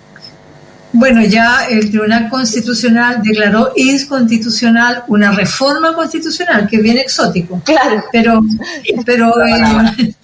[0.97, 7.61] Bueno, ya el Tribunal Constitucional declaró inconstitucional una reforma constitucional, que es bien exótico.
[7.63, 8.03] Claro.
[8.11, 8.41] Pero,
[9.05, 10.15] pero, eh,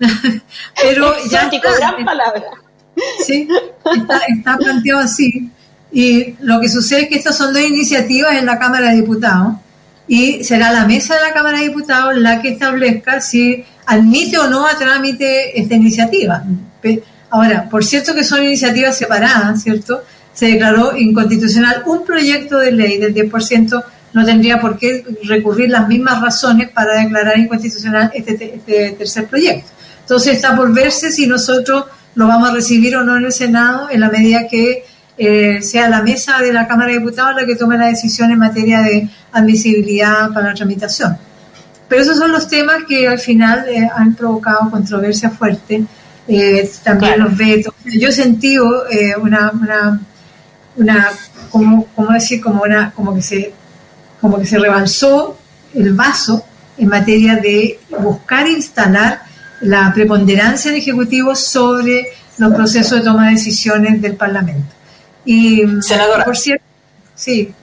[0.82, 2.42] pero ya exótico, gran palabra.
[3.26, 3.46] Sí,
[3.94, 5.50] está, está planteado así.
[5.92, 9.56] Y lo que sucede es que estas son dos iniciativas en la Cámara de Diputados
[10.08, 14.48] y será la mesa de la Cámara de Diputados la que establezca si admite o
[14.48, 16.42] no a trámite esta iniciativa.
[17.34, 20.04] Ahora, por cierto que son iniciativas separadas, ¿cierto?
[20.32, 25.88] Se declaró inconstitucional un proyecto de ley del 10%, no tendría por qué recurrir las
[25.88, 29.68] mismas razones para declarar inconstitucional este, este, tercer proyecto.
[30.02, 33.88] Entonces está por verse si nosotros lo vamos a recibir o no en el Senado
[33.90, 34.84] en la medida que
[35.18, 38.38] eh, sea la mesa de la Cámara de Diputados la que tome la decisión en
[38.38, 41.18] materia de admisibilidad para la tramitación.
[41.88, 45.84] Pero esos son los temas que al final eh, han provocado controversia fuerte
[46.28, 47.74] eh, también los vetos.
[47.84, 50.00] Yo he sentido eh, una, una,
[50.76, 51.10] una
[51.50, 53.52] como, decir, como una, como que se,
[54.20, 55.38] como que se rebalsó
[55.74, 56.44] el vaso
[56.76, 59.22] en materia de buscar instalar
[59.60, 62.08] la preponderancia del Ejecutivo sobre
[62.38, 64.74] los procesos de toma de decisiones del Parlamento.
[65.24, 66.24] Y, Senadora.
[66.24, 66.64] Por cierto,
[67.14, 67.54] sí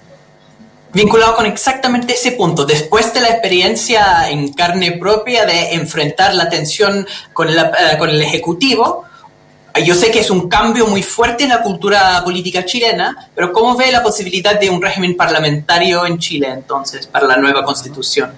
[0.93, 2.65] vinculado con exactamente ese punto.
[2.65, 7.56] Después de la experiencia en carne propia de enfrentar la tensión con, eh,
[7.97, 9.06] con el Ejecutivo,
[9.86, 13.77] yo sé que es un cambio muy fuerte en la cultura política chilena, pero ¿cómo
[13.77, 18.32] ve la posibilidad de un régimen parlamentario en Chile entonces para la nueva constitución?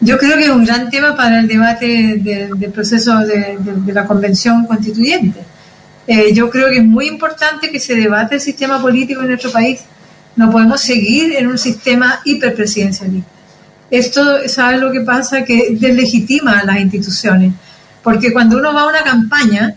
[0.00, 4.66] Yo creo que es un gran tema para el debate del proceso de, la convención
[4.66, 5.40] constituyente.
[6.06, 9.52] Eh, yo creo que es muy importante que se debate el sistema político en nuestro
[9.52, 9.80] país
[10.36, 13.30] No podemos seguir en un sistema hiperpresidencialista.
[13.90, 15.44] Esto, ¿sabe lo que pasa?
[15.44, 17.52] Que deslegitima a las instituciones.
[18.02, 19.74] Porque cuando uno va a una campaña,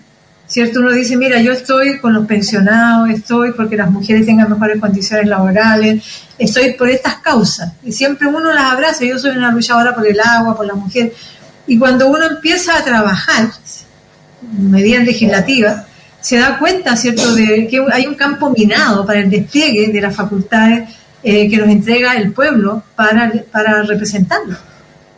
[0.48, 0.80] ¿cierto?
[0.80, 5.28] Uno dice, mira, yo estoy con los pensionados, estoy porque las mujeres tengan mejores condiciones
[5.28, 6.04] laborales,
[6.38, 7.74] estoy por estas causas.
[7.84, 11.14] Y siempre uno las abraza, yo soy una luchadora por el agua, por la mujer.
[11.68, 13.50] Y cuando uno empieza a trabajar,
[14.58, 15.86] medidas legislativas,
[16.26, 20.16] se da cuenta, ¿cierto?, de que hay un campo minado para el despliegue de las
[20.16, 20.90] facultades
[21.22, 24.58] eh, que nos entrega el pueblo para, para representarlo.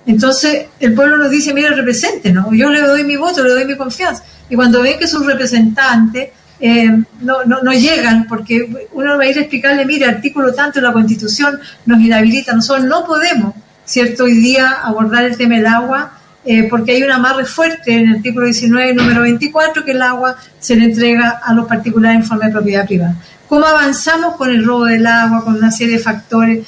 [0.06, 2.54] Entonces, el pueblo nos dice, mira, ¿no?
[2.54, 4.22] yo le doy mi voto, le doy mi confianza.
[4.50, 6.90] Y cuando ven que sus representantes eh,
[7.22, 10.88] no, no, no, llegan, porque uno va a ir a explicarle, mira, artículo tanto de
[10.88, 16.17] la Constitución nos inhabilita, nosotros no podemos, ¿cierto?, hoy día abordar el tema del agua,
[16.50, 20.38] eh, porque hay un amarre fuerte en el artículo 19, número 24, que el agua
[20.60, 23.18] se le entrega a los particulares en forma de propiedad privada.
[23.50, 26.66] ¿Cómo avanzamos con el robo del agua, con una serie de factores?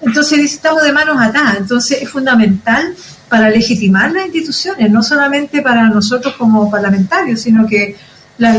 [0.00, 1.58] Entonces estamos de manos atadas.
[1.58, 2.94] Entonces es fundamental
[3.28, 7.96] para legitimar las instituciones, no solamente para nosotros como parlamentarios, sino que
[8.38, 8.56] las,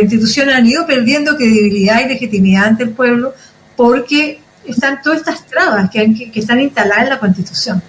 [0.00, 3.34] instituciones han ido perdiendo credibilidad y legitimidad ante el pueblo
[3.76, 7.82] porque están todas estas trabas que, que están instaladas en la Constitución.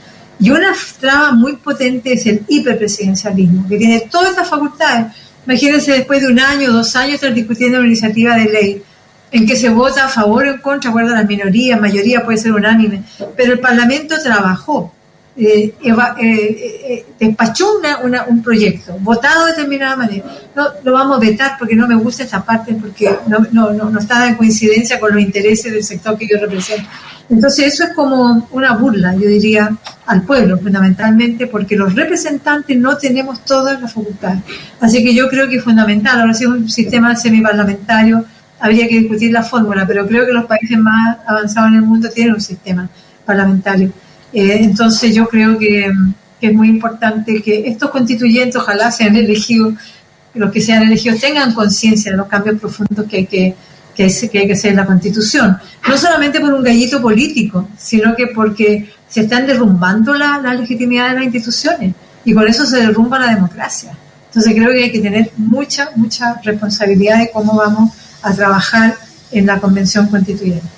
[0.43, 5.15] Y una traba muy potente es el hiperpresidencialismo, que tiene todas estas facultades.
[5.45, 8.83] Imagínense después de un año, dos años, estar discutiendo una iniciativa de ley
[9.31, 12.39] en que se vota a favor o en contra, acuerdo a las minorías, mayoría puede
[12.39, 13.03] ser unánime,
[13.37, 14.93] pero el Parlamento trabajó,
[15.35, 17.81] eh, eh, eh, despachó
[18.29, 20.25] un proyecto, votado de determinada manera.
[20.55, 23.99] No lo vamos a vetar porque no me gusta esta parte, porque no, no, no,
[23.99, 26.87] está en coincidencia con los intereses del sector que yo represento.
[27.29, 32.97] Entonces eso es como una burla, yo diría, al pueblo fundamentalmente, porque los representantes no
[32.97, 34.41] tenemos todas las facultades.
[34.81, 38.23] Así que yo creo que es fundamental, ahora si es un sistema semiparlamentario,
[38.59, 42.09] habría que discutir la fórmula, pero creo que los países más avanzados en el mundo
[42.09, 42.87] tienen un sistema
[43.25, 43.91] parlamentario.
[44.33, 45.91] Eh, entonces yo creo que,
[46.41, 49.75] es muy importante que estos constituyentes ojalá sean elegidos,
[50.33, 53.55] los que sean elegidos tengan conciencia de los cambios profundos que hay que,
[53.95, 55.57] que, hay que hacer en la constitución.
[55.87, 61.09] No solamente por un gallito político, sino que porque se están derrumbando la, la legitimidad
[61.09, 63.95] de las instituciones y por eso se derrumba la democracia.
[64.27, 68.95] Entonces creo que hay que tener mucha, mucha responsabilidad de cómo vamos a trabajar
[69.31, 70.72] en la Convención Constituyente.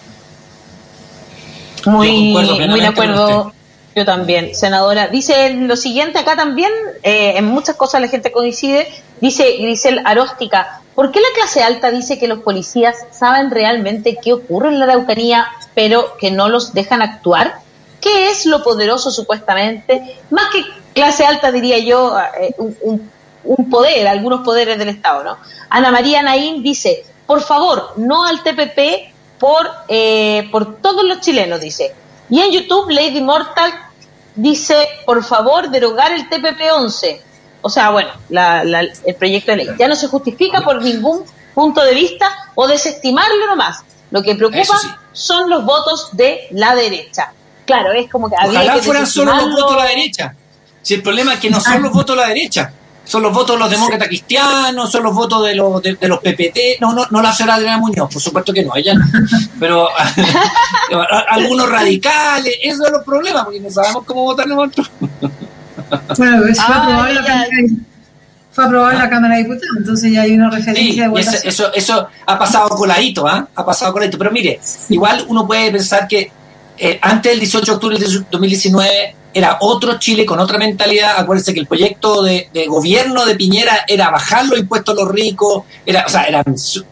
[1.86, 3.54] Muy, muy de acuerdo.
[3.96, 5.08] Yo también, senadora.
[5.08, 6.70] Dice lo siguiente acá también,
[7.02, 8.90] eh, en muchas cosas la gente coincide,
[9.22, 14.34] dice Grisel Aróstica, ¿por qué la clase alta dice que los policías saben realmente qué
[14.34, 17.60] ocurre en la Araucanía, pero que no los dejan actuar?
[18.02, 20.18] ¿Qué es lo poderoso supuestamente?
[20.30, 23.10] Más que clase alta, diría yo, eh, un,
[23.46, 25.38] un, poder, algunos poderes del Estado, ¿no?
[25.70, 31.60] Ana María Naín dice, por favor, no al TPP por, eh, por todos los chilenos,
[31.60, 31.94] dice.
[32.30, 33.74] Y en YouTube, Lady Mortal
[34.36, 37.20] dice, por favor, derogar el TPP-11.
[37.62, 39.68] O sea, bueno, el proyecto de ley.
[39.78, 43.80] Ya no se justifica por ningún punto de vista o desestimarlo nomás.
[44.12, 44.76] Lo que preocupa
[45.12, 47.34] son los votos de la derecha.
[47.66, 50.36] Claro, es como que había Ojalá fueran solo los votos de la derecha.
[50.82, 52.72] Si el problema es que no son los votos de la derecha
[53.06, 56.82] son los votos de los demócratas cristianos, son los votos de los, de, los PPT,
[56.82, 59.06] no, no, no la señora Adriana Muñoz, por supuesto que no, ella no,
[59.60, 59.88] pero
[61.30, 64.92] algunos radicales, esos son los problemas, porque no sabemos cómo votar nosotros.
[66.18, 67.48] Bueno, eso fue aprobado en la Cámara
[68.52, 71.74] fue aprobado en la Cámara de Diputados, entonces ya hay una referencia de eso, eso,
[71.74, 73.50] eso, ha pasado coladito, ¿ah?
[73.54, 74.18] Ha pasado coladito.
[74.18, 76.32] Pero mire, igual uno puede pensar que
[76.78, 81.16] eh, antes del 18 de octubre de 2019 era otro Chile con otra mentalidad.
[81.18, 85.66] Acuérdense que el proyecto de, gobierno de Piñera era bajar los impuestos a los ricos,
[85.86, 86.26] era, o sea,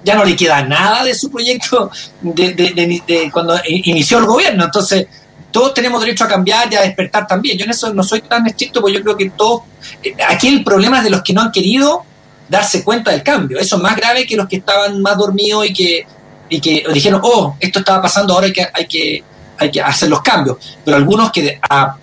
[0.03, 1.89] ya no le queda nada de su proyecto
[2.21, 4.65] de, cuando inició el gobierno.
[4.65, 5.07] Entonces,
[5.51, 7.57] todos tenemos derecho a cambiar y a despertar también.
[7.57, 9.61] Yo en eso no soy tan estricto, porque yo creo que todos.
[10.03, 12.03] Eh, aquí el problema es de los que no han querido
[12.49, 13.57] darse cuenta del cambio.
[13.57, 16.05] Eso es más grave que los que estaban más dormidos y que,
[16.49, 19.23] y que dijeron, oh, esto estaba pasando, ahora hay que, hay que,
[19.57, 20.57] hay que hacer los cambios.
[20.83, 21.95] Pero algunos que a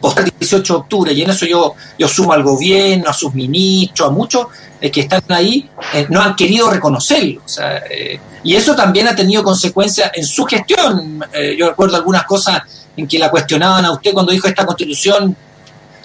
[0.00, 4.08] post 18 de octubre, y en eso yo, yo sumo al gobierno, a sus ministros,
[4.08, 4.46] a muchos
[4.80, 7.42] eh, que están ahí, eh, no han querido reconocerlo.
[7.90, 11.24] Eh, y eso también ha tenido consecuencias en su gestión.
[11.56, 12.62] yo recuerdo algunas cosas
[12.96, 15.36] en que la cuestionaban a usted cuando dijo esta constitución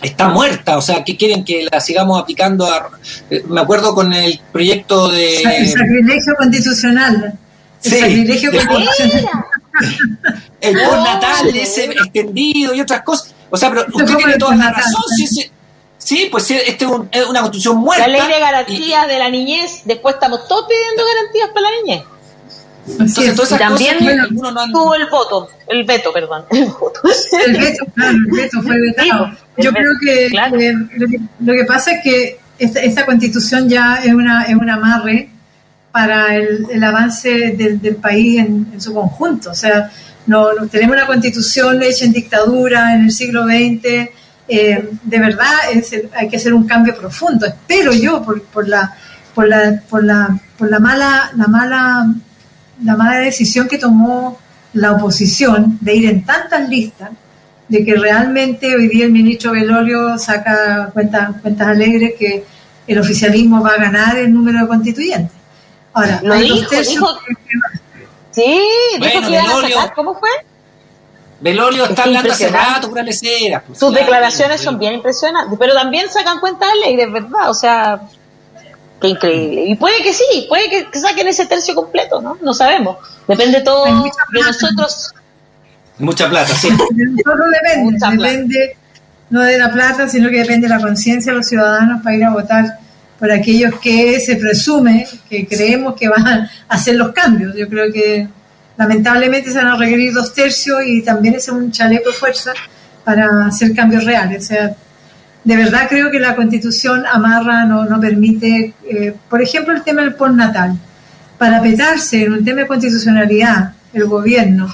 [0.01, 2.67] está muerta, o sea, ¿qué quieren que la sigamos aplicando?
[3.47, 5.41] me acuerdo con el proyecto de...
[5.41, 7.33] El sacrilegio constitucional.
[7.83, 9.43] El sacrilegio constitucional.
[10.61, 13.34] El postnatal ese extendido y otras cosas.
[13.49, 15.03] O sea, pero usted tiene toda la razón.
[15.15, 15.51] Sí,
[15.97, 18.07] sí, pues este es una constitución muerta.
[18.07, 22.03] La ley de garantías de la niñez, después estamos todos pidiendo garantías para la niñez.
[22.86, 23.97] Entonces, todas esas también
[24.74, 26.45] tuvo el voto, el veto, perdón.
[26.51, 26.99] El, voto.
[27.45, 29.32] el veto, claro, el veto fue vetado.
[29.57, 30.30] Yo creo que,
[31.39, 35.30] lo que, pasa es que esta, constitución ya es una, es un amarre
[35.93, 39.51] para el, avance del, país en, su conjunto.
[39.51, 39.91] O sea,
[40.25, 44.09] no, tenemos una constitución hecha en dictadura en el siglo XX.
[44.47, 45.51] Eh, de verdad
[46.15, 47.45] hay que hacer un cambio profundo.
[47.45, 48.89] Espero yo por la
[50.79, 52.13] mala la mala
[52.81, 54.39] la mala decisión que tomó
[54.73, 57.11] la oposición de ir en tantas listas,
[57.67, 62.43] de que realmente hoy día el ministro Velorio saca cuentas, cuentas alegres que
[62.87, 65.42] el oficialismo va a ganar el número de constituyentes.
[65.93, 67.19] Ahora, lo dijo, dijo,
[68.31, 68.61] Sí,
[68.99, 70.29] dijo que a ¿Cómo fue?
[71.39, 73.63] Velorio está hablando hace rato, pura lecera.
[73.65, 77.49] Pues, Sus declaraciones son bien impresionantes, pero también sacan cuentas alegres, ¿verdad?
[77.49, 78.01] O sea,
[79.01, 79.65] increíble.
[79.65, 82.37] Y puede que sí, puede que, saquen ese tercio completo, ¿no?
[82.41, 82.97] No sabemos.
[83.27, 85.13] Depende todo de nosotros.
[85.99, 86.69] Mucha plata, sí.
[87.25, 88.77] No depende, depende
[89.29, 92.23] no de la plata, sino que depende de la conciencia de los ciudadanos para ir
[92.23, 92.79] a votar
[93.24, 97.55] por aquellos que se presume, que creemos que van a hacer los cambios.
[97.55, 98.28] Yo creo que
[98.76, 102.51] lamentablemente se van a requerir dos tercios y también es un chaleco de fuerza
[103.05, 104.43] para hacer cambios reales.
[104.43, 104.76] O sea,
[105.41, 110.01] de verdad creo que la constitución amarra, no, no permite, eh, por ejemplo, el tema
[110.01, 110.78] del postnatal.
[111.38, 114.67] Para petarse en un tema de constitucionalidad, el gobierno,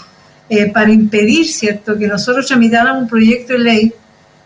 [0.50, 3.94] eh, para impedir, ¿cierto?, que nosotros tramitáramos un proyecto de ley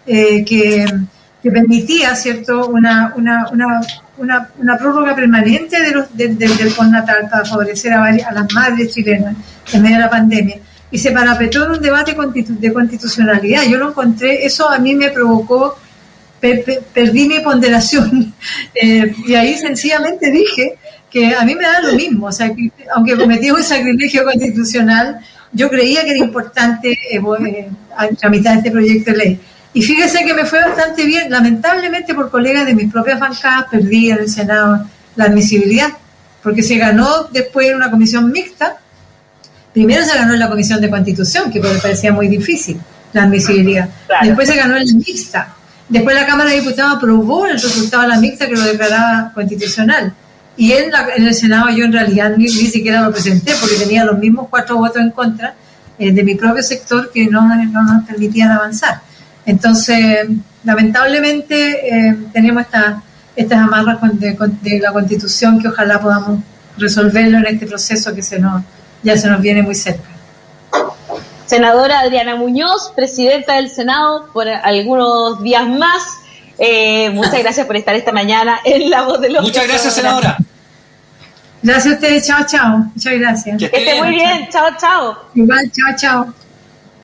[0.05, 0.85] eh, que,
[1.43, 7.91] que, permitía, ¿cierto?, una, una, una, una, prórroga permanente de los, del postnatal para favorecer
[7.93, 9.35] a, a las madres chilenas
[9.73, 10.57] en medio de la pandemia
[10.89, 12.15] y se parapetó en un debate
[12.47, 13.63] de constitucionalidad.
[13.63, 15.75] Yo lo encontré, eso a mí me provocó
[16.93, 18.33] perdí mi ponderación
[18.75, 20.75] eh, y ahí sencillamente dije
[21.09, 25.19] que a mí me da lo mismo, o sea, que aunque cometí un sacrilegio constitucional,
[25.51, 27.69] yo creía que era importante eh, eh,
[28.19, 29.39] tramitar este proyecto de ley.
[29.73, 34.11] Y fíjese que me fue bastante bien, lamentablemente por colegas de mis propias bancadas perdí
[34.11, 35.89] en el Senado la admisibilidad,
[36.41, 38.77] porque se ganó después en una comisión mixta,
[39.73, 42.79] primero se ganó en la comisión de constitución, que me parecía muy difícil
[43.13, 43.89] la admisibilidad,
[44.21, 45.55] después se ganó en la mixta,
[45.89, 50.13] Después la Cámara de Diputados aprobó el resultado de la mixta que lo declaraba constitucional.
[50.55, 54.17] Y en, en el Senado yo en realidad ni, siquiera lo presenté porque tenía los
[54.17, 55.55] mismos cuatro votos en contra
[55.99, 59.01] eh, de mi propio sector que no, no, nos permitían avanzar.
[59.45, 60.27] Entonces,
[60.63, 62.65] lamentablemente eh, tenemos
[63.35, 66.39] estas amarras de, de, la Constitución que ojalá podamos
[66.77, 68.63] resolverlo en este proceso que se nos,
[69.03, 70.09] ya se nos viene muy cerca.
[71.45, 76.03] Senadora Adriana Muñoz, presidenta del Senado por algunos días más.
[76.57, 80.37] Eh, muchas gracias por estar esta mañana en La Voz de los Muchas gracias, senadora.
[81.61, 82.27] Gracias a ustedes.
[82.27, 82.77] Chao, chao.
[82.95, 83.57] Muchas gracias.
[83.57, 84.47] Que esté muy bien.
[84.49, 85.17] Chao, chao.
[85.33, 86.33] Igual, chao, chao.